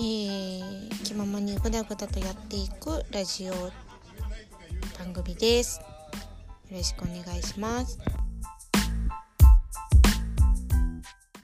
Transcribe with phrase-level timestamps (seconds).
[0.00, 3.52] えー、気ままにぐだぐだとやっていくラジオ
[4.98, 5.78] 番組です。
[6.70, 7.98] よろしくお願いします。